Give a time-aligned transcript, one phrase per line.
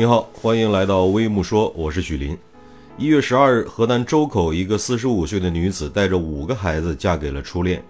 [0.00, 2.34] 你好，欢迎来到微木说，我是许林。
[2.96, 7.84] 一月十二日，河南周口一个四十五岁的女子带着五个孩子嫁给了初恋，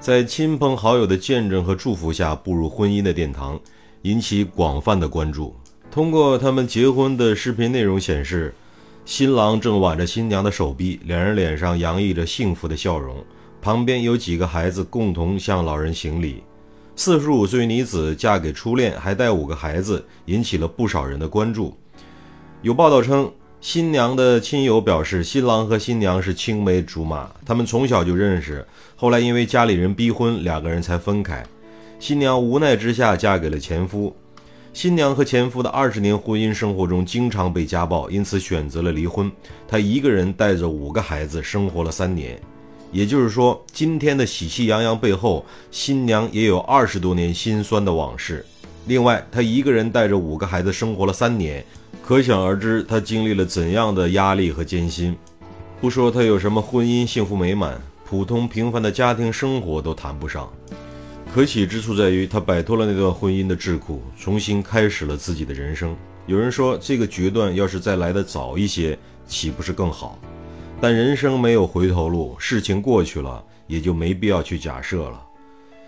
[0.00, 3.60] 在亲朋好友的见证和祝福下步入婚姻的殿堂，
[4.04, 5.54] 引起广泛的关注。
[5.90, 8.54] 通过他们结婚的视频内容显示，
[9.04, 13.22] 新郎正挽着新娘的手臂，两人脸上洋溢着幸福的笑容，
[13.60, 16.42] 旁边有几个孩子共同向老人行礼。
[16.96, 21.74] 四十五岁女子嫁给初恋，还带五个孩子，引起了不少人的关注。
[22.60, 28.66] 有报道称，新娘的亲友表示，新郎和新娘是青梅竹马，他们从小就认识，
[28.96, 31.42] 后来因为家里人逼婚，两个人才分开。
[31.98, 34.14] 新娘无奈之下嫁给了前夫。
[34.72, 39.30] 新娘和前夫的二十年婚姻生活中经常被家暴，因此选择了离婚。
[39.66, 42.40] 她一个人带着五个孩子生活了三年。
[42.92, 48.44] 也就是说，今天的喜气洋洋背后，新娘也有二十多年心酸的往事。
[48.86, 51.64] 另外，她一个人带着五个孩子生活了三年，
[52.02, 55.16] 可想而知，她经历了怎样的压力和艰辛。
[55.80, 60.50] 不说她有什么婚姻幸福美满，普通平凡的家庭生活都谈不上。
[61.32, 65.94] 可喜之处在于，她摆脱了那段婚姻的桎梏，重新开始了自己的人生。
[66.26, 70.18] 有人说，这个决断要是再来得早一些，岂不是更好？
[70.82, 75.22] 但人生没有回头路，事情过去了，也就没必要去假设了。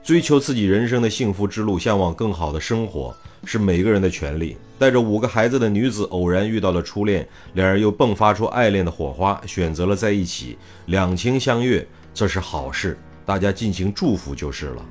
[0.00, 3.12] 追求自己人生的幸福之路，向往更好的生活，
[3.44, 4.56] 是每个人的权利。
[4.78, 14.86] 带着五个孩子的女子偶然遇到了初恋，两人又迸发出爱恋的火花，选择了在一起，两情相悦，这是好事，大家尽情祝福就是了。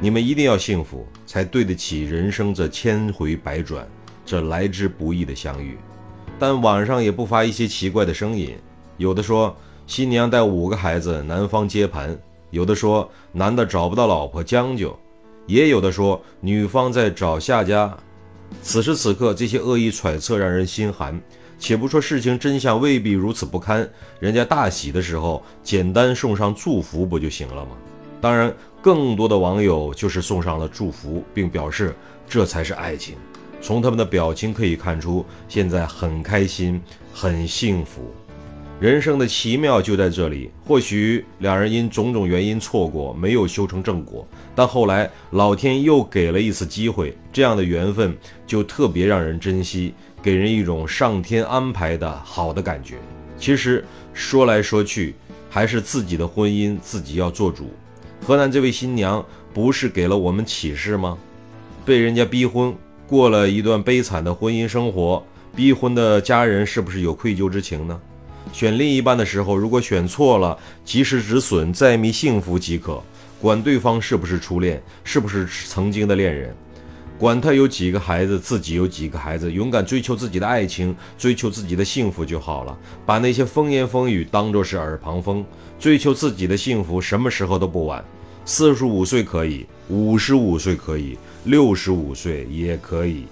[0.00, 3.86] 你们一定要幸福，才对得起人生这千回百转，
[4.24, 5.76] 这来之不易的相遇。
[6.38, 8.56] 但网上也不乏一些奇怪的声音。
[8.96, 9.54] 有的说
[9.86, 12.14] 新娘带五个孩子，男方接盘；
[12.50, 14.90] 有的说男的找不到老婆将就；
[15.46, 17.96] 也有的说女方在找下家。
[18.62, 21.20] 此时此刻，这些恶意揣测让人心寒。
[21.58, 23.88] 且不说事情真相未必如此不堪，
[24.20, 27.70] 人家大喜的时候简单送上祝福不就行了吗？
[28.20, 31.94] 当然，更多的网友就是送上了祝福，并表示
[32.28, 33.16] 这才是爱情。
[33.60, 36.82] 从他们的表情可以看出，现在很开心，
[37.14, 38.12] 很幸福。
[38.80, 40.50] 人生的奇妙就在这里。
[40.66, 52.96] 或许两人因种种原因错过，没有修成正果，但后来老天又给了一次机会，这样的缘分就特别让人珍惜，给人一种上天安排的好的感觉。
[53.38, 55.14] 其实说来说去，
[55.48, 57.70] 还是自己的婚姻自己要做主。
[58.26, 61.16] 河南这位新娘不是给了我们启示吗？
[61.84, 62.74] 被人家逼婚，
[63.06, 65.24] 过了一段悲惨的婚姻生活，
[65.54, 68.00] 逼婚的家人是不是有愧疚之情呢？
[68.52, 73.02] 选另一半的时候，如果选错了，及时止损，再觅幸福即可。
[73.40, 76.54] 管对方是不是初恋，是不是曾经的恋人，
[77.18, 82.78] 管他有几个孩子，自己有几个孩子，勇敢追求自己的爱情，追求自己的幸福就好了。
[83.04, 85.44] 把那些风言风语当作是耳旁风，
[85.78, 88.02] 追求自己的幸福，什么时候都不晚。
[88.46, 93.26] 四十五岁可以，五十五岁可以，六十五岁也可以。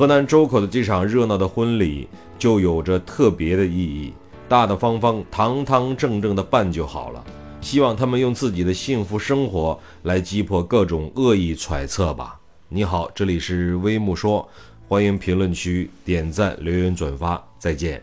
[0.00, 4.14] 河南周口的这场热闹的婚礼，就有着特别的意义。
[4.48, 7.22] 大大方方、堂堂正正的办就好了。
[7.60, 12.40] 希望他们用自己的幸福生活来击破各种恶意揣测吧。
[12.70, 14.48] 你好，这里是微木说，
[14.88, 18.02] 欢迎评论区点赞、留言、转发，再见。